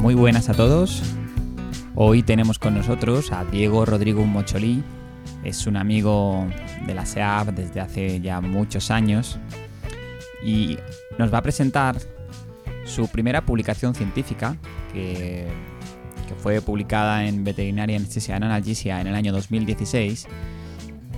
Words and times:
Muy 0.00 0.14
buenas 0.14 0.48
a 0.48 0.54
todos. 0.54 1.02
Hoy 1.94 2.22
tenemos 2.22 2.58
con 2.58 2.74
nosotros 2.74 3.32
a 3.32 3.44
Diego 3.44 3.84
Rodrigo 3.84 4.24
Mocholí. 4.24 4.82
Es 5.44 5.66
un 5.66 5.76
amigo 5.76 6.46
de 6.86 6.94
la 6.94 7.04
SEAP 7.04 7.48
desde 7.48 7.80
hace 7.80 8.18
ya 8.20 8.40
muchos 8.40 8.90
años 8.90 9.38
y 10.42 10.78
nos 11.18 11.32
va 11.32 11.38
a 11.38 11.42
presentar 11.42 11.98
su 12.86 13.08
primera 13.08 13.44
publicación 13.44 13.94
científica 13.94 14.56
que, 14.94 15.46
fue 16.38 16.62
publicada 16.62 17.26
en 17.26 17.44
Veterinary 17.44 17.96
Anesthesia 17.96 18.36
and 18.36 18.44
Analgesia 18.44 19.00
en 19.02 19.08
el 19.08 19.14
año 19.14 19.32
2016 19.32 20.28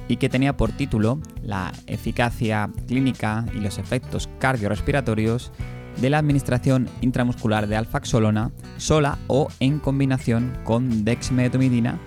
y 0.08 0.16
que 0.16 0.28
tenía 0.28 0.56
por 0.56 0.72
título 0.72 1.20
La 1.42 1.70
eficacia 1.86 2.70
clínica 2.88 3.44
y 3.54 3.60
los 3.60 3.78
efectos 3.78 4.28
cardiorrespiratorios 4.40 5.52
de 6.00 6.10
la 6.10 6.18
administración 6.18 6.88
intramuscular 7.00 7.66
de 7.66 7.76
alfaxolona 7.76 8.50
sola 8.76 9.18
o 9.26 9.48
en 9.60 9.78
combinación 9.78 10.56
con 10.64 11.04
dexmedetomidina 11.04 11.98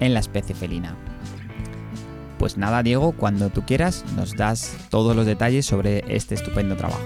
en 0.00 0.14
la 0.14 0.20
especie 0.20 0.54
felina. 0.54 0.96
Pues 2.38 2.58
nada, 2.58 2.82
Diego, 2.82 3.12
cuando 3.12 3.50
tú 3.50 3.64
quieras 3.64 4.04
nos 4.16 4.36
das 4.36 4.76
todos 4.90 5.14
los 5.14 5.26
detalles 5.26 5.66
sobre 5.66 6.04
este 6.08 6.34
estupendo 6.34 6.76
trabajo. 6.76 7.00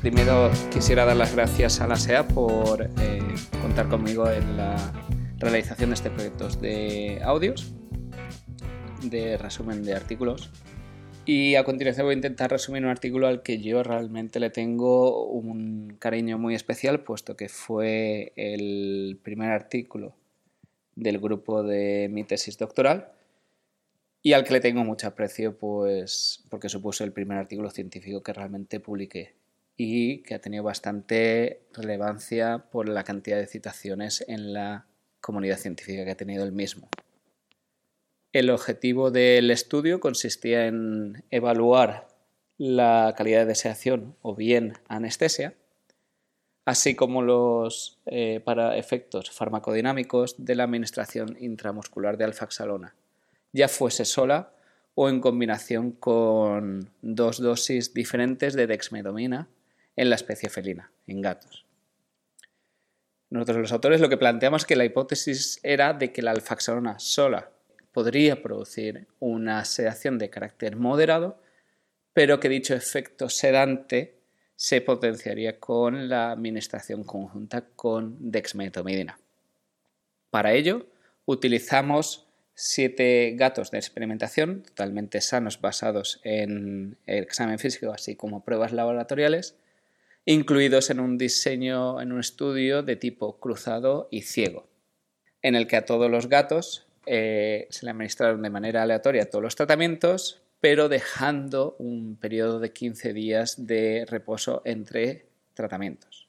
Primero 0.00 0.50
quisiera 0.70 1.04
dar 1.04 1.16
las 1.16 1.34
gracias 1.34 1.80
a 1.80 1.86
la 1.86 1.96
SEA 1.96 2.26
por 2.26 2.82
eh, 2.82 3.22
contar 3.60 3.88
conmigo 3.88 4.28
en 4.30 4.56
la 4.56 4.76
realización 5.40 5.90
de 5.90 5.94
este 5.94 6.10
proyecto 6.10 6.48
de 6.48 7.20
audios, 7.24 7.72
de 9.02 9.38
resumen 9.38 9.82
de 9.82 9.94
artículos. 9.94 10.50
Y 11.24 11.54
a 11.54 11.64
continuación 11.64 12.06
voy 12.06 12.14
a 12.14 12.16
intentar 12.16 12.50
resumir 12.50 12.82
un 12.82 12.90
artículo 12.90 13.26
al 13.26 13.42
que 13.42 13.60
yo 13.60 13.82
realmente 13.82 14.40
le 14.40 14.50
tengo 14.50 15.26
un 15.26 15.96
cariño 15.98 16.38
muy 16.38 16.54
especial, 16.54 17.02
puesto 17.02 17.36
que 17.36 17.48
fue 17.48 18.32
el 18.36 19.18
primer 19.22 19.50
artículo 19.50 20.14
del 20.94 21.18
grupo 21.18 21.62
de 21.62 22.08
mi 22.10 22.24
tesis 22.24 22.58
doctoral 22.58 23.12
y 24.22 24.34
al 24.34 24.44
que 24.44 24.52
le 24.52 24.60
tengo 24.60 24.84
mucho 24.84 25.06
aprecio, 25.06 25.56
pues 25.56 26.44
porque 26.50 26.68
supuso 26.68 27.04
el 27.04 27.12
primer 27.12 27.38
artículo 27.38 27.70
científico 27.70 28.22
que 28.22 28.32
realmente 28.32 28.80
publiqué 28.80 29.34
y 29.76 30.18
que 30.22 30.34
ha 30.34 30.40
tenido 30.40 30.62
bastante 30.62 31.62
relevancia 31.72 32.66
por 32.70 32.88
la 32.88 33.02
cantidad 33.02 33.38
de 33.38 33.46
citaciones 33.46 34.22
en 34.28 34.52
la 34.52 34.86
comunidad 35.20 35.58
científica 35.58 36.04
que 36.04 36.10
ha 36.10 36.16
tenido 36.16 36.44
el 36.44 36.52
mismo. 36.52 36.88
El 38.32 38.50
objetivo 38.50 39.10
del 39.10 39.50
estudio 39.50 39.98
consistía 39.98 40.66
en 40.66 41.24
evaluar 41.30 42.08
la 42.58 43.14
calidad 43.16 43.40
de 43.40 43.46
deseación 43.46 44.14
o 44.22 44.36
bien 44.36 44.74
anestesia, 44.86 45.54
así 46.64 46.94
como 46.94 47.22
los 47.22 47.98
eh, 48.06 48.40
para 48.44 48.76
efectos 48.76 49.30
farmacodinámicos 49.30 50.36
de 50.38 50.54
la 50.54 50.64
administración 50.64 51.36
intramuscular 51.40 52.18
de 52.18 52.24
alfaxalona, 52.24 52.94
ya 53.52 53.66
fuese 53.66 54.04
sola 54.04 54.52
o 54.94 55.08
en 55.08 55.20
combinación 55.20 55.92
con 55.92 56.90
dos 57.02 57.38
dosis 57.38 57.94
diferentes 57.94 58.54
de 58.54 58.66
dexmedomina 58.66 59.48
en 59.96 60.10
la 60.10 60.16
especie 60.16 60.50
felina, 60.50 60.92
en 61.06 61.20
gatos. 61.20 61.64
Nosotros 63.30 63.58
los 63.58 63.72
autores 63.72 64.00
lo 64.00 64.08
que 64.08 64.16
planteamos 64.16 64.66
que 64.66 64.76
la 64.76 64.84
hipótesis 64.84 65.60
era 65.62 65.92
de 65.92 66.12
que 66.12 66.22
la 66.22 66.32
alfaxalona 66.32 66.98
sola 66.98 67.50
podría 67.92 68.42
producir 68.42 69.06
una 69.20 69.64
sedación 69.64 70.18
de 70.18 70.30
carácter 70.30 70.76
moderado, 70.76 71.40
pero 72.12 72.40
que 72.40 72.48
dicho 72.48 72.74
efecto 72.74 73.28
sedante 73.28 74.20
se 74.56 74.80
potenciaría 74.80 75.58
con 75.58 76.08
la 76.08 76.32
administración 76.32 77.04
conjunta 77.04 77.66
con 77.76 78.16
dexmedetomidina. 78.18 79.18
Para 80.30 80.52
ello, 80.52 80.86
utilizamos 81.24 82.26
siete 82.54 83.32
gatos 83.36 83.70
de 83.70 83.78
experimentación 83.78 84.62
totalmente 84.62 85.20
sanos 85.20 85.60
basados 85.60 86.20
en 86.24 86.98
el 87.06 87.22
examen 87.22 87.58
físico 87.58 87.92
así 87.92 88.16
como 88.16 88.44
pruebas 88.44 88.72
laboratoriales 88.72 89.56
incluidos 90.24 90.90
en 90.90 91.00
un 91.00 91.18
diseño, 91.18 92.00
en 92.00 92.12
un 92.12 92.20
estudio 92.20 92.82
de 92.82 92.96
tipo 92.96 93.38
cruzado 93.38 94.08
y 94.10 94.22
ciego, 94.22 94.68
en 95.42 95.54
el 95.54 95.66
que 95.66 95.76
a 95.76 95.84
todos 95.84 96.10
los 96.10 96.28
gatos 96.28 96.86
eh, 97.06 97.66
se 97.70 97.86
le 97.86 97.90
administraron 97.90 98.42
de 98.42 98.50
manera 98.50 98.82
aleatoria 98.82 99.28
todos 99.28 99.42
los 99.42 99.56
tratamientos, 99.56 100.42
pero 100.60 100.88
dejando 100.88 101.76
un 101.78 102.16
periodo 102.16 102.60
de 102.60 102.72
15 102.72 103.12
días 103.12 103.66
de 103.66 104.04
reposo 104.06 104.62
entre 104.64 105.26
tratamientos. 105.54 106.28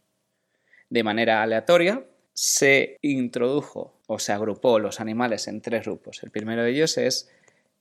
De 0.89 1.03
manera 1.03 1.43
aleatoria 1.43 2.05
se 2.33 2.97
introdujo 3.01 3.99
o 4.07 4.19
se 4.19 4.31
agrupó 4.31 4.79
los 4.79 4.99
animales 4.99 5.47
en 5.47 5.61
tres 5.61 5.85
grupos. 5.85 6.23
El 6.23 6.31
primero 6.31 6.63
de 6.63 6.71
ellos 6.71 6.97
es 6.97 7.29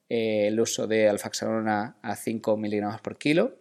eh, 0.08 0.48
el 0.48 0.60
uso 0.60 0.86
de 0.86 1.08
alfaxalona 1.08 1.96
a 2.02 2.16
5 2.16 2.56
miligramos 2.56 3.00
por 3.00 3.16
kilo. 3.16 3.56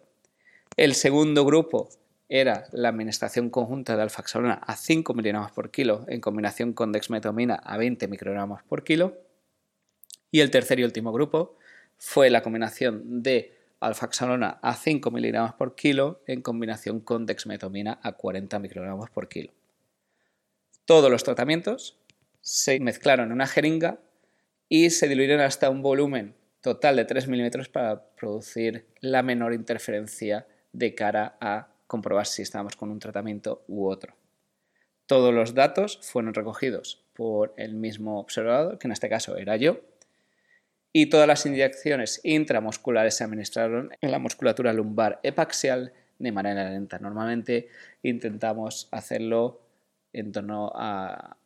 El 0.76 0.94
segundo 0.94 1.44
grupo 1.44 1.88
era 2.30 2.68
la 2.70 2.88
administración 2.88 3.50
conjunta 3.50 3.96
de 3.96 4.02
alfaxalona 4.02 4.54
a 4.54 4.76
5 4.76 5.14
miligramos 5.14 5.50
por 5.50 5.72
kilo 5.72 6.04
en 6.06 6.20
combinación 6.20 6.72
con 6.72 6.92
dexmetomina 6.92 7.56
a 7.56 7.76
20 7.76 8.06
microgramos 8.06 8.62
por 8.62 8.84
kilo. 8.84 9.18
Y 10.30 10.40
el 10.40 10.52
tercer 10.52 10.78
y 10.78 10.84
último 10.84 11.12
grupo 11.12 11.56
fue 11.98 12.30
la 12.30 12.42
combinación 12.42 13.24
de 13.24 13.58
alfaxalona 13.80 14.60
a 14.62 14.76
5 14.76 15.10
miligramos 15.10 15.54
por 15.54 15.74
kilo 15.74 16.22
en 16.28 16.40
combinación 16.40 17.00
con 17.00 17.26
dexmetomina 17.26 17.98
a 18.00 18.12
40 18.12 18.60
microgramos 18.60 19.10
por 19.10 19.28
kilo. 19.28 19.52
Todos 20.84 21.10
los 21.10 21.24
tratamientos 21.24 21.98
se 22.42 22.78
mezclaron 22.78 23.26
en 23.26 23.32
una 23.32 23.48
jeringa 23.48 23.98
y 24.68 24.90
se 24.90 25.08
diluyeron 25.08 25.40
hasta 25.40 25.68
un 25.68 25.82
volumen 25.82 26.36
total 26.60 26.94
de 26.94 27.06
3 27.06 27.26
milímetros 27.26 27.68
para 27.68 28.04
producir 28.14 28.86
la 29.00 29.24
menor 29.24 29.52
interferencia 29.52 30.46
de 30.72 30.94
cara 30.94 31.36
a 31.40 31.70
comprobar 31.90 32.24
si 32.26 32.42
estábamos 32.42 32.76
con 32.76 32.88
un 32.88 33.00
tratamiento 33.00 33.64
u 33.66 33.88
otro. 33.88 34.14
Todos 35.06 35.34
los 35.34 35.54
datos 35.54 35.98
fueron 36.02 36.34
recogidos 36.34 37.04
por 37.14 37.52
el 37.56 37.74
mismo 37.74 38.20
observador, 38.20 38.78
que 38.78 38.86
en 38.86 38.92
este 38.92 39.08
caso 39.08 39.36
era 39.36 39.56
yo, 39.56 39.80
y 40.92 41.06
todas 41.06 41.26
las 41.26 41.44
inyecciones 41.46 42.20
intramusculares 42.22 43.16
se 43.16 43.24
administraron 43.24 43.90
en 44.00 44.12
la 44.12 44.20
musculatura 44.20 44.72
lumbar 44.72 45.18
epaxial 45.24 45.92
de 46.20 46.30
manera 46.30 46.70
lenta. 46.70 47.00
Normalmente 47.00 47.68
intentamos 48.04 48.86
hacerlo 48.92 49.60
en 50.12 50.30
torno 50.30 50.70
a 50.72 51.36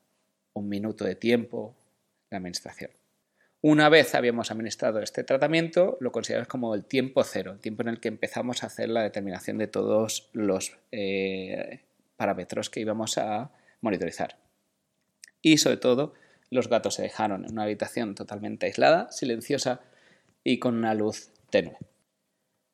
un 0.53 0.69
minuto 0.69 1.06
de 1.06 1.15
tiempo 1.15 1.75
la 2.31 2.37
administración. 2.37 2.91
Una 3.66 3.88
vez 3.88 4.14
habíamos 4.14 4.50
administrado 4.50 5.00
este 5.00 5.25
tratamiento, 5.25 5.97
lo 5.98 6.12
consideramos 6.12 6.48
como 6.48 6.75
el 6.75 6.84
tiempo 6.84 7.25
cero, 7.25 7.52
el 7.52 7.60
tiempo 7.60 7.80
en 7.80 7.88
el 7.88 7.98
que 7.98 8.08
empezamos 8.08 8.62
a 8.62 8.66
hacer 8.66 8.91
la 8.91 9.02
determinación 9.02 9.56
de 9.56 9.69
todos 9.69 10.28
los 10.34 10.76
eh, 10.92 11.80
parámetros 12.19 12.69
que 12.69 12.80
íbamos 12.80 13.16
a 13.16 13.52
monitorizar. 13.80 14.36
Y 15.41 15.56
sobre 15.56 15.78
todo, 15.78 16.12
los 16.50 16.69
gatos 16.69 16.97
se 16.97 17.04
dejaron 17.04 17.47
en 17.47 17.52
una 17.52 17.62
habitación 17.62 18.14
totalmente 18.14 18.66
aislada, 18.66 19.10
silenciosa 19.10 19.81
y 20.44 20.58
con 20.58 20.76
una 20.76 20.92
luz 20.92 21.31
tenue. 21.48 21.78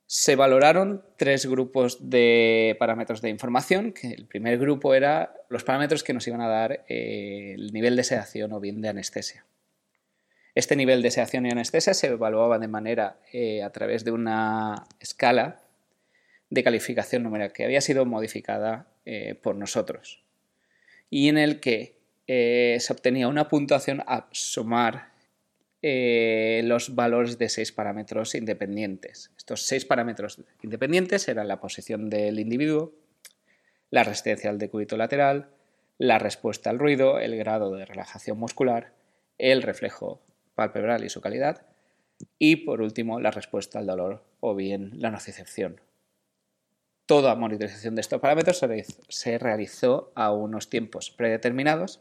Se 0.06 0.34
valoraron 0.34 1.04
tres 1.16 1.46
grupos 1.46 2.10
de 2.10 2.74
parámetros 2.80 3.22
de 3.22 3.28
información, 3.28 3.92
que 3.92 4.08
el 4.08 4.26
primer 4.26 4.58
grupo 4.58 4.92
era 4.92 5.36
los 5.50 5.62
parámetros 5.62 6.02
que 6.02 6.14
nos 6.14 6.26
iban 6.26 6.40
a 6.40 6.48
dar 6.48 6.84
eh, 6.88 7.54
el 7.54 7.72
nivel 7.72 7.94
de 7.94 8.02
sedación 8.02 8.52
o 8.52 8.58
bien 8.58 8.80
de 8.80 8.88
anestesia. 8.88 9.46
Este 10.60 10.76
nivel 10.76 11.00
de 11.00 11.10
sedación 11.10 11.46
y 11.46 11.50
anestesia 11.50 11.94
se 11.94 12.08
evaluaba 12.08 12.58
de 12.58 12.68
manera 12.68 13.16
eh, 13.32 13.62
a 13.62 13.70
través 13.70 14.04
de 14.04 14.10
una 14.10 14.84
escala 15.00 15.62
de 16.50 16.62
calificación 16.62 17.22
numérica 17.22 17.54
que 17.54 17.64
había 17.64 17.80
sido 17.80 18.04
modificada 18.04 18.86
eh, 19.06 19.36
por 19.36 19.56
nosotros 19.56 20.22
y 21.08 21.30
en 21.30 21.38
el 21.38 21.60
que 21.60 21.96
eh, 22.26 22.76
se 22.78 22.92
obtenía 22.92 23.28
una 23.28 23.48
puntuación 23.48 24.02
a 24.06 24.28
sumar 24.32 25.08
los 25.82 26.94
valores 26.94 27.38
de 27.38 27.48
seis 27.48 27.72
parámetros 27.72 28.34
independientes. 28.34 29.30
Estos 29.38 29.62
seis 29.62 29.86
parámetros 29.86 30.42
independientes 30.62 31.26
eran 31.26 31.48
la 31.48 31.58
posición 31.58 32.10
del 32.10 32.38
individuo, 32.38 32.92
la 33.88 34.04
resistencia 34.04 34.50
al 34.50 34.58
decúbito 34.58 34.98
lateral, 34.98 35.48
la 35.96 36.18
respuesta 36.18 36.68
al 36.68 36.78
ruido, 36.78 37.18
el 37.18 37.34
grado 37.38 37.74
de 37.74 37.86
relajación 37.86 38.38
muscular, 38.38 38.92
el 39.38 39.62
reflejo 39.62 40.20
palpebral 40.60 41.04
y 41.04 41.08
su 41.08 41.22
calidad. 41.22 41.62
Y 42.38 42.56
por 42.56 42.82
último, 42.82 43.18
la 43.18 43.30
respuesta 43.30 43.78
al 43.78 43.86
dolor 43.86 44.22
o 44.40 44.54
bien 44.54 44.90
la 45.00 45.10
nocicepción. 45.10 45.80
Toda 47.06 47.34
monitorización 47.34 47.94
de 47.94 48.02
estos 48.02 48.20
parámetros 48.20 48.60
se 49.08 49.38
realizó 49.38 50.12
a 50.14 50.30
unos 50.32 50.68
tiempos 50.68 51.10
predeterminados 51.10 52.00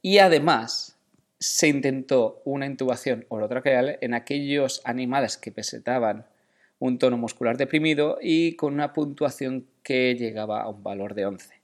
y 0.00 0.18
además 0.18 0.98
se 1.38 1.68
intentó 1.68 2.40
una 2.46 2.64
intubación 2.64 3.26
orotraqueal 3.28 3.98
en 4.00 4.14
aquellos 4.14 4.80
animales 4.84 5.36
que 5.36 5.52
presentaban 5.52 6.26
un 6.78 6.98
tono 6.98 7.18
muscular 7.18 7.58
deprimido 7.58 8.18
y 8.22 8.56
con 8.56 8.72
una 8.72 8.94
puntuación 8.94 9.66
que 9.82 10.14
llegaba 10.14 10.62
a 10.62 10.68
un 10.70 10.82
valor 10.82 11.14
de 11.14 11.26
11. 11.26 11.54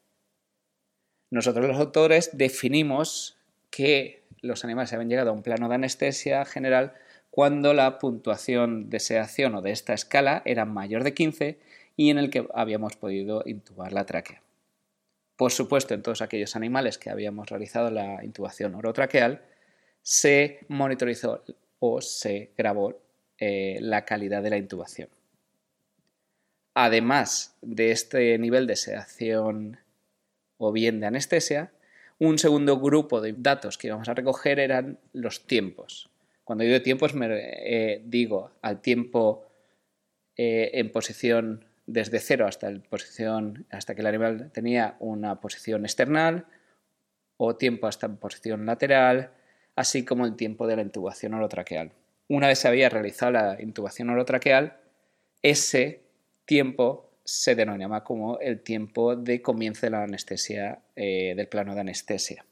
Nosotros 1.31 1.67
los 1.67 1.79
autores 1.79 2.31
definimos 2.35 3.39
que 3.71 4.22
los 4.43 4.65
animales 4.65 4.93
habían 4.93 5.09
llegado 5.09 5.31
a 5.31 5.33
un 5.33 5.43
plano 5.43 5.69
de 5.69 5.77
anestesia 5.77 6.45
general 6.45 6.93
cuando 7.31 7.73
la 7.73 7.99
puntuación 7.99 8.91
de 8.91 9.01
sedación 9.01 9.55
o 9.55 9.63
de 9.63 9.71
esta 9.71 9.95
escala 9.95 10.43
era 10.45 10.67
mayor 10.67 11.05
de 11.05 11.15
15 11.15 11.59
y 11.97 12.11
en 12.11 12.19
el 12.19 12.29
que 12.29 12.47
habíamos 12.53 12.97
podido 12.97 13.43
intubar 13.47 13.93
la 13.93 14.05
tráquea. 14.05 14.43
Por 15.37 15.51
supuesto, 15.51 15.95
en 15.95 16.03
todos 16.03 16.21
aquellos 16.21 16.57
animales 16.57 16.99
que 16.99 17.11
habíamos 17.11 17.49
realizado 17.49 17.91
la 17.91 18.23
intubación 18.23 18.75
orotraqueal, 18.75 19.43
se 20.03 20.61
monitorizó 20.69 21.43
o 21.79 22.01
se 22.01 22.51
grabó 22.57 23.01
eh, 23.39 23.79
la 23.81 24.05
calidad 24.05 24.43
de 24.43 24.51
la 24.51 24.59
intubación. 24.59 25.09
Además 26.75 27.57
de 27.63 27.93
este 27.93 28.39
nivel 28.39 28.67
de 28.67 28.77
sedación 28.77 29.79
o 30.59 30.73
bien 30.73 31.01
de 31.01 31.07
anestesia, 31.07 31.73
un 32.23 32.39
segundo 32.39 32.79
grupo 32.79 33.21
de 33.21 33.35
datos 33.37 33.77
que 33.77 33.89
íbamos 33.89 34.09
a 34.09 34.15
recoger 34.15 34.61
eran 34.61 35.01
los 35.13 35.45
tiempos. 35.45 36.09
Cuando 36.45 36.63
digo 36.63 36.81
tiempos 36.81 37.15
me 37.15 37.27
eh, 37.33 38.01
digo 38.05 38.53
al 38.63 38.81
tiempo 38.81 39.49
eh, 40.37 40.71
en 40.75 40.93
posición 40.93 41.65
desde 41.85 42.21
cero 42.21 42.47
hasta, 42.47 42.71
posición, 42.89 43.67
hasta 43.71 43.97
que 43.97 44.03
el 44.03 44.07
animal 44.07 44.53
tenía 44.53 44.95
una 45.01 45.41
posición 45.41 45.85
external 45.85 46.47
o 47.39 47.57
tiempo 47.57 47.89
hasta 47.89 48.07
en 48.07 48.17
posición 48.19 48.67
lateral, 48.67 49.33
así 49.75 50.05
como 50.05 50.25
el 50.25 50.37
tiempo 50.37 50.69
de 50.69 50.77
la 50.77 50.83
intubación 50.83 51.35
orotraqueal. 51.35 51.91
Una 52.29 52.47
vez 52.47 52.61
se 52.61 52.69
había 52.69 52.89
realizado 52.89 53.33
la 53.33 53.61
intubación 53.61 54.11
orotraqueal, 54.11 54.77
ese 55.43 56.05
tiempo 56.45 57.12
se 57.33 57.55
denominaba 57.55 58.05
como 58.05 58.39
el 58.41 58.61
tiempo 58.61 59.17
de 59.17 59.41
comienzo 59.41 59.87
de 59.87 59.91
la 59.91 60.03
anestesia, 60.03 60.81
eh, 60.95 61.33
del 61.35 61.49
plano 61.49 61.75
de 61.75 61.81
anestesia. 61.81 62.45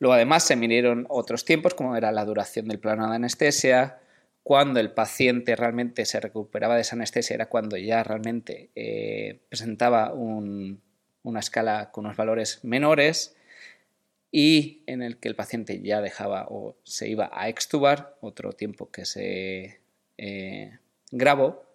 Luego 0.00 0.14
además 0.14 0.42
se 0.42 0.56
midieron 0.56 1.06
otros 1.08 1.44
tiempos, 1.44 1.74
como 1.74 1.94
era 1.94 2.10
la 2.10 2.24
duración 2.24 2.66
del 2.66 2.80
plano 2.80 3.08
de 3.08 3.14
anestesia, 3.14 4.00
cuando 4.42 4.80
el 4.80 4.90
paciente 4.90 5.54
realmente 5.54 6.04
se 6.06 6.18
recuperaba 6.18 6.74
de 6.74 6.80
esa 6.80 6.96
anestesia, 6.96 7.34
era 7.34 7.48
cuando 7.48 7.76
ya 7.76 8.02
realmente 8.02 8.70
eh, 8.74 9.38
presentaba 9.48 10.12
una 10.12 11.38
escala 11.38 11.92
con 11.92 12.06
unos 12.06 12.16
valores 12.16 12.64
menores 12.64 13.36
y 14.32 14.82
en 14.86 15.02
el 15.02 15.18
que 15.18 15.28
el 15.28 15.36
paciente 15.36 15.80
ya 15.82 16.00
dejaba 16.00 16.48
o 16.50 16.74
se 16.82 17.08
iba 17.08 17.30
a 17.32 17.48
extubar, 17.48 18.16
otro 18.20 18.54
tiempo 18.54 18.90
que 18.90 19.04
se 19.04 19.78
eh, 20.18 20.78
grabó, 21.12 21.73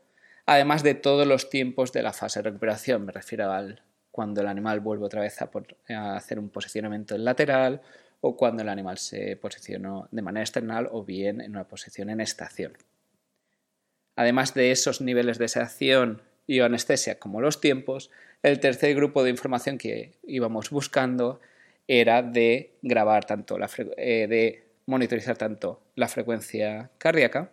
además 0.50 0.82
de 0.82 0.96
todos 0.96 1.28
los 1.28 1.52
tiempos 1.52 1.94
de 1.94 2.02
la 2.02 2.12
fase 2.12 2.40
de 2.40 2.50
recuperación, 2.50 3.06
me 3.06 3.12
refiero 3.12 3.52
al 3.52 3.84
cuando 4.10 4.42
el 4.42 4.48
animal 4.48 4.80
vuelve 4.80 5.06
otra 5.06 5.22
vez 5.22 5.38
a, 5.42 6.16
hacer 6.16 6.40
un 6.40 6.50
posicionamiento 6.50 7.14
en 7.14 7.24
lateral 7.24 7.82
o 8.22 8.36
cuando 8.36 8.64
el 8.64 8.70
animal 8.70 8.98
se 8.98 9.38
posicionó 9.38 10.08
de 10.10 10.24
manera 10.24 10.44
external 10.44 10.90
o 10.92 11.06
bien 11.06 11.40
en 11.40 11.52
una 11.52 11.68
posición 11.68 12.10
en 12.10 12.20
estación. 12.20 12.74
Además 14.16 14.56
de 14.56 14.72
esos 14.72 15.02
niveles 15.02 15.38
de 15.38 15.48
sedación 15.50 16.24
y 16.48 16.62
anestesia 16.62 17.20
como 17.20 17.42
los 17.42 17.62
tiempos, 17.62 18.10
el 18.42 18.60
tercer 18.60 18.96
grupo 18.96 19.24
de 19.24 19.30
información 19.30 19.78
que 19.78 20.14
íbamos 20.24 20.72
buscando 20.72 21.40
era 21.88 22.24
de 22.24 22.74
grabar 22.82 23.26
tanto 23.26 23.60
la 23.60 23.70
eh, 23.98 24.26
de 24.28 24.64
monitorizar 24.88 25.38
tanto 25.38 25.80
la 25.94 26.08
frecuencia 26.08 26.90
cardíaca, 26.98 27.52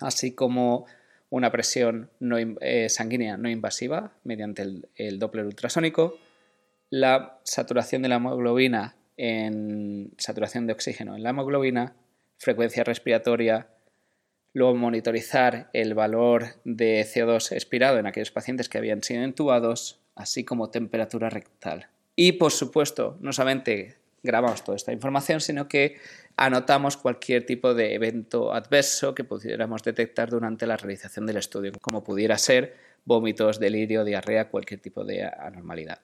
así 0.00 0.32
como 0.32 0.86
una 1.34 1.50
presión 1.50 2.10
eh, 2.60 2.88
sanguínea 2.88 3.36
no 3.36 3.50
invasiva 3.50 4.12
mediante 4.22 4.62
el, 4.94 5.18
Doppler 5.18 5.44
ultrasónico, 5.44 6.16
la 6.90 7.40
saturación 7.42 8.02
de 8.02 8.08
la 8.08 8.16
hemoglobina 8.16 8.94
en 9.16 10.12
saturación 10.16 10.68
de 10.68 10.74
oxígeno 10.74 11.16
en 11.16 11.24
la 11.24 11.30
hemoglobina, 11.30 11.96
frecuencia 12.38 12.84
respiratoria, 12.84 13.66
luego 14.52 14.76
monitorizar 14.76 15.70
el 15.72 15.94
valor 15.94 16.54
de 16.62 17.00
CO2 17.00 17.50
expirado 17.50 17.98
en 17.98 18.06
aquellos 18.06 18.30
pacientes 18.30 18.68
que 18.68 18.78
habían 18.78 19.02
sido 19.02 19.24
intubados, 19.24 19.98
así 20.14 20.44
como 20.44 20.70
temperatura 20.70 21.30
rectal. 21.30 21.88
Y 22.14 22.32
por 22.32 22.52
supuesto, 22.52 23.18
no 23.20 23.32
solamente 23.32 23.96
grabamos 24.24 24.64
toda 24.64 24.74
esta 24.74 24.92
información, 24.92 25.40
sino 25.40 25.68
que 25.68 25.98
anotamos 26.36 26.96
cualquier 26.96 27.46
tipo 27.46 27.74
de 27.74 27.94
evento 27.94 28.52
adverso 28.52 29.14
que 29.14 29.22
pudiéramos 29.22 29.82
detectar 29.82 30.30
durante 30.30 30.66
la 30.66 30.76
realización 30.76 31.26
del 31.26 31.36
estudio, 31.36 31.72
como 31.80 32.02
pudiera 32.02 32.36
ser 32.38 32.74
vómitos, 33.04 33.60
delirio, 33.60 34.02
diarrea, 34.02 34.48
cualquier 34.48 34.80
tipo 34.80 35.04
de 35.04 35.24
anormalidad. 35.24 36.00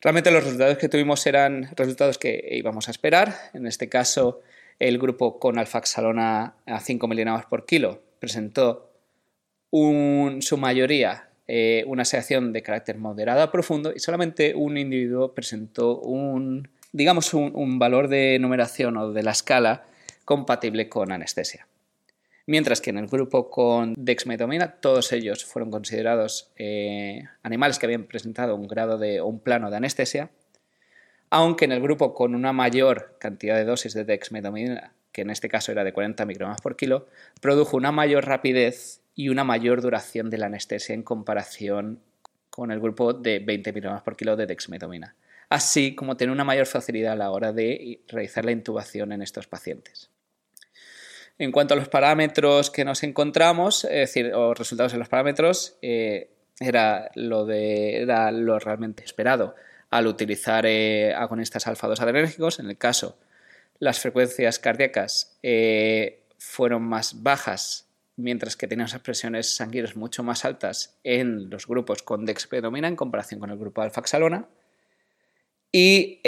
Realmente 0.00 0.30
los 0.30 0.44
resultados 0.44 0.78
que 0.78 0.88
tuvimos 0.88 1.26
eran 1.26 1.68
resultados 1.74 2.16
que 2.16 2.48
íbamos 2.52 2.88
a 2.88 2.92
esperar. 2.92 3.34
En 3.54 3.66
este 3.66 3.88
caso, 3.88 4.42
el 4.78 4.98
grupo 4.98 5.38
con 5.38 5.58
alfaxalona 5.58 6.54
a 6.64 6.80
5 6.80 7.08
miligramos 7.08 7.46
por 7.46 7.66
kilo 7.66 8.02
presentó 8.20 8.92
su 9.72 10.56
mayoría 10.56 11.28
eh, 11.48 11.84
una 11.86 12.04
sedación 12.04 12.52
de 12.52 12.62
carácter 12.62 12.98
moderado 12.98 13.42
a 13.42 13.52
profundo 13.52 13.92
y 13.94 14.00
solamente 14.00 14.54
un 14.54 14.76
individuo 14.78 15.32
presentó 15.32 16.00
un, 16.00 16.68
digamos, 16.96 17.34
un 17.34 17.78
valor 17.78 18.08
de 18.08 18.38
numeración 18.40 18.96
o 18.96 19.12
de 19.12 19.22
la 19.22 19.32
escala 19.32 19.84
compatible 20.24 20.88
con 20.88 21.12
anestesia 21.12 21.66
mientras 22.46 22.80
que 22.80 22.90
en 22.90 22.98
el 22.98 23.08
grupo 23.08 23.50
con 23.50 23.94
dexmetomina 23.96 24.76
todos 24.80 25.12
ellos 25.12 25.44
fueron 25.44 25.70
considerados 25.70 26.50
eh, 26.56 27.24
animales 27.42 27.78
que 27.78 27.86
habían 27.86 28.04
presentado 28.04 28.54
un 28.54 28.68
grado 28.68 28.98
de 28.98 29.20
o 29.20 29.26
un 29.26 29.40
plano 29.40 29.70
de 29.70 29.76
anestesia, 29.76 30.30
aunque 31.28 31.64
en 31.64 31.72
el 31.72 31.82
grupo 31.82 32.14
con 32.14 32.34
una 32.34 32.52
mayor 32.52 33.16
cantidad 33.18 33.56
de 33.56 33.64
dosis 33.64 33.94
de 33.94 34.04
dexmetomina, 34.04 34.92
que 35.12 35.22
en 35.22 35.30
este 35.30 35.48
caso 35.48 35.72
era 35.72 35.82
de 35.82 35.92
40 35.92 36.24
microgramos 36.24 36.60
por 36.62 36.76
kilo, 36.76 37.06
produjo 37.40 37.76
una 37.76 37.90
mayor 37.90 38.26
rapidez 38.26 39.00
y 39.14 39.28
una 39.28 39.44
mayor 39.44 39.82
duración 39.82 40.30
de 40.30 40.38
la 40.38 40.46
anestesia 40.46 40.94
en 40.94 41.02
comparación 41.02 42.00
con 42.50 42.70
el 42.70 42.80
grupo 42.80 43.12
de 43.12 43.40
20 43.40 43.72
microgramos 43.72 44.04
por 44.04 44.16
kilo 44.16 44.36
de 44.36 44.46
dexmetomina, 44.46 45.16
así 45.48 45.94
como 45.94 46.16
tener 46.16 46.32
una 46.32 46.44
mayor 46.44 46.66
facilidad 46.66 47.12
a 47.12 47.16
la 47.16 47.30
hora 47.30 47.52
de 47.52 48.00
realizar 48.08 48.44
la 48.44 48.52
intubación 48.52 49.12
en 49.12 49.22
estos 49.22 49.46
pacientes. 49.46 50.10
En 51.38 51.52
cuanto 51.52 51.74
a 51.74 51.76
los 51.76 51.88
parámetros 51.88 52.70
que 52.70 52.84
nos 52.84 53.02
encontramos, 53.02 53.84
es 53.84 53.90
decir, 53.90 54.26
los 54.26 54.58
resultados 54.58 54.94
en 54.94 55.00
los 55.00 55.08
parámetros, 55.08 55.76
eh, 55.82 56.30
era, 56.60 57.10
lo 57.14 57.44
de, 57.44 58.02
era 58.02 58.32
lo 58.32 58.58
realmente 58.58 59.04
esperado 59.04 59.54
al 59.90 60.06
utilizar 60.06 60.64
eh, 60.66 61.14
agonistas 61.14 61.66
alfa-2 61.66 62.00
adrenérgicos. 62.00 62.58
En 62.58 62.68
el 62.70 62.78
caso, 62.78 63.18
las 63.78 64.00
frecuencias 64.00 64.58
cardíacas 64.58 65.38
eh, 65.42 66.22
fueron 66.38 66.82
más 66.82 67.22
bajas, 67.22 67.86
mientras 68.16 68.56
que 68.56 68.66
teníamos 68.66 68.98
presiones 69.00 69.54
sanguíneas 69.54 69.94
mucho 69.94 70.22
más 70.22 70.46
altas 70.46 70.98
en 71.04 71.50
los 71.50 71.66
grupos 71.66 72.02
con 72.02 72.24
dexpedomina 72.24 72.88
en 72.88 72.96
comparación 72.96 73.40
con 73.40 73.50
el 73.50 73.58
grupo 73.58 73.82
alfaxalona. 73.82 74.48
Y 75.78 76.20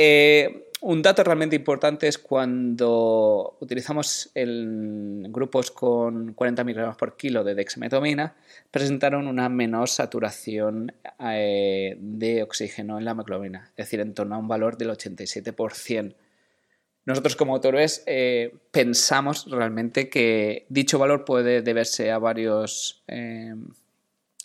un 0.80 1.00
dato 1.00 1.24
realmente 1.24 1.56
importante 1.56 2.06
es 2.06 2.18
cuando 2.18 3.56
utilizamos 3.60 4.30
grupos 4.34 5.70
con 5.70 6.34
40 6.34 6.64
miligramos 6.64 6.96
por 6.96 7.16
kilo 7.16 7.42
de 7.42 7.54
dexmetomina, 7.54 8.36
presentaron 8.70 9.26
una 9.26 9.48
menor 9.48 9.88
saturación 9.88 10.92
eh, 11.18 11.96
de 11.98 12.42
oxígeno 12.42 12.98
en 12.98 13.06
la 13.06 13.12
hemoglobina, 13.12 13.70
es 13.70 13.86
decir, 13.86 14.00
en 14.00 14.12
torno 14.14 14.34
a 14.34 14.38
un 14.38 14.48
valor 14.48 14.76
del 14.76 14.90
87%. 14.90 16.14
Nosotros 17.06 17.36
como 17.36 17.54
autores 17.54 18.04
eh, 18.06 18.54
pensamos 18.70 19.50
realmente 19.50 20.10
que 20.10 20.66
dicho 20.68 20.98
valor 20.98 21.24
puede 21.24 21.62
deberse 21.62 22.12
a 22.12 22.18
varias 22.18 23.02
eh, 23.08 23.54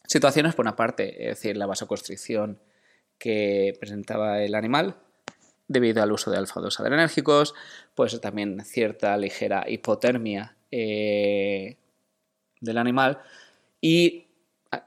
situaciones. 0.07 0.55
Por 0.55 0.63
una 0.63 0.77
parte, 0.77 1.29
es 1.29 1.37
decir, 1.37 1.57
la 1.57 1.65
vasoconstricción 1.65 2.57
que 3.17 3.73
presentaba 3.79 4.41
el 4.41 4.55
animal, 4.55 4.97
debido 5.67 6.03
al 6.03 6.11
uso 6.11 6.31
de 6.31 6.37
alfa-2 6.37 6.79
adrenérgicos, 6.79 7.53
pues 7.95 8.19
también 8.21 8.63
cierta 8.65 9.17
ligera 9.17 9.65
hipotermia 9.67 10.55
eh, 10.71 11.77
del 12.59 12.77
animal 12.77 13.21
y 13.81 14.27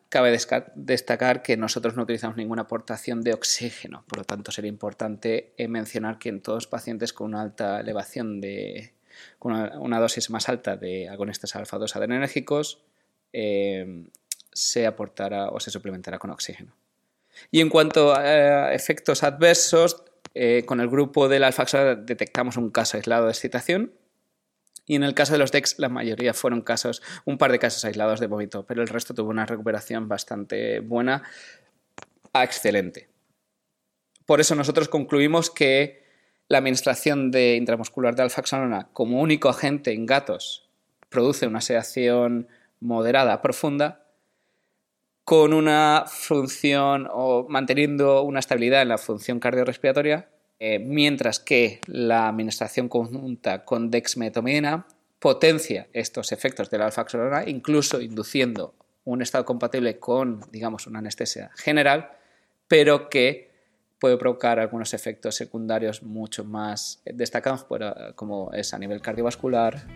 cabe 0.08 0.36
destacar 0.74 1.42
que 1.42 1.56
nosotros 1.56 1.94
no 1.94 2.02
utilizamos 2.02 2.36
ninguna 2.36 2.62
aportación 2.62 3.22
de 3.22 3.34
oxígeno, 3.34 4.04
por 4.08 4.18
lo 4.18 4.24
tanto 4.24 4.50
sería 4.50 4.68
importante 4.68 5.54
eh, 5.56 5.68
mencionar 5.68 6.18
que 6.18 6.28
en 6.28 6.40
todos 6.40 6.66
pacientes 6.66 7.12
con 7.12 7.28
una 7.28 7.42
alta 7.42 7.80
elevación 7.80 8.40
de 8.40 8.94
con 9.38 9.52
una, 9.52 10.00
dosis 10.00 10.28
más 10.28 10.48
alta 10.48 10.76
de 10.76 11.08
agonistas 11.08 11.56
alfa-2 11.56 11.96
adrenérgicos 11.96 12.82
eh, 13.32 14.08
se 14.52 14.86
aportará 14.86 15.48
o 15.48 15.60
se 15.60 15.70
suplementará 15.70 16.18
con 16.18 16.30
oxígeno. 16.30 16.74
Y 17.50 17.60
en 17.60 17.68
cuanto 17.68 18.14
a 18.14 18.72
efectos 18.74 19.22
adversos, 19.22 20.04
eh, 20.34 20.64
con 20.66 20.80
el 20.80 20.88
grupo 20.88 21.28
del 21.28 21.44
alfaxor 21.44 22.04
detectamos 22.04 22.56
un 22.56 22.70
caso 22.70 22.96
aislado 22.98 23.24
de 23.24 23.32
excitación 23.32 23.92
y 24.86 24.94
en 24.94 25.02
el 25.02 25.14
caso 25.14 25.32
de 25.32 25.38
los 25.38 25.50
DEX 25.50 25.78
la 25.78 25.88
mayoría 25.88 26.32
fueron 26.32 26.62
casos, 26.62 27.02
un 27.24 27.38
par 27.38 27.50
de 27.52 27.58
casos 27.58 27.84
aislados 27.84 28.20
de 28.20 28.28
vómito, 28.28 28.64
pero 28.66 28.82
el 28.82 28.88
resto 28.88 29.14
tuvo 29.14 29.30
una 29.30 29.46
recuperación 29.46 30.08
bastante 30.08 30.80
buena 30.80 31.22
a 32.32 32.44
excelente. 32.44 33.08
Por 34.26 34.40
eso 34.40 34.54
nosotros 34.54 34.88
concluimos 34.88 35.50
que 35.50 36.04
la 36.48 36.58
administración 36.58 37.30
de 37.30 37.56
intramuscular 37.56 38.14
de 38.14 38.22
alfaxonona 38.22 38.88
como 38.92 39.20
único 39.20 39.48
agente 39.48 39.92
en 39.92 40.06
gatos 40.06 40.68
produce 41.08 41.46
una 41.46 41.60
sedación 41.60 42.48
moderada 42.78 43.42
profunda 43.42 44.05
con 45.26 45.52
una 45.52 46.04
función 46.06 47.08
o 47.10 47.46
manteniendo 47.48 48.22
una 48.22 48.38
estabilidad 48.38 48.82
en 48.82 48.88
la 48.90 48.96
función 48.96 49.40
cardiorrespiratoria, 49.40 50.28
eh, 50.60 50.78
mientras 50.78 51.40
que 51.40 51.80
la 51.88 52.28
administración 52.28 52.88
conjunta 52.88 53.64
con 53.64 53.90
dexmetomidina 53.90 54.86
potencia 55.18 55.88
estos 55.92 56.30
efectos 56.30 56.70
de 56.70 56.78
la 56.78 56.86
alfaxolona, 56.86 57.42
incluso 57.48 58.00
induciendo 58.00 58.76
un 59.02 59.20
estado 59.20 59.44
compatible 59.44 59.98
con, 59.98 60.42
digamos, 60.52 60.86
una 60.86 61.00
anestesia 61.00 61.50
general, 61.56 62.12
pero 62.68 63.08
que 63.10 63.50
puede 63.98 64.18
provocar 64.18 64.60
algunos 64.60 64.94
efectos 64.94 65.34
secundarios 65.34 66.04
mucho 66.04 66.44
más 66.44 67.02
destacados, 67.04 67.66
como 68.14 68.52
es 68.52 68.72
a 68.72 68.78
nivel 68.78 69.00
cardiovascular, 69.00 69.88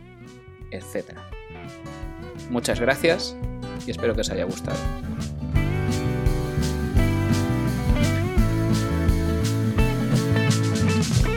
etc. 0.73 1.13
Muchas 2.51 2.81
gracias 2.81 3.37
y 3.87 3.93
espero 3.93 4.13
que 4.17 4.23
os 4.23 4.31
haya 4.31 4.45
gustado. 4.45 5.10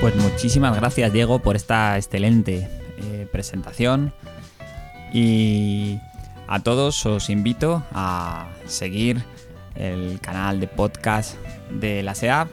Pues 0.04 0.18
muchísimas 0.18 0.76
gracias 0.76 1.14
Diego 1.14 1.40
por 1.40 1.56
esta 1.56 1.96
excelente 1.96 2.68
eh, 2.98 3.26
presentación 3.32 4.14
y 5.14 5.98
a 6.46 6.60
todos 6.60 7.06
os 7.06 7.30
invito 7.30 7.82
a 7.94 8.50
seguir 8.66 9.24
el 9.76 10.20
canal 10.20 10.60
de 10.60 10.68
podcast 10.68 11.36
de 11.70 12.04
la 12.04 12.16
SEAP 12.16 12.50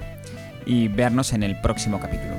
y 0.64 0.86
vernos 0.86 1.32
en 1.32 1.42
el 1.42 1.60
próximo 1.60 1.98
capítulo. 1.98 2.36